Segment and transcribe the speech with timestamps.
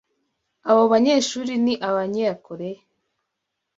[0.69, 2.83] Abo banyeshuri ni Abanyakoreya.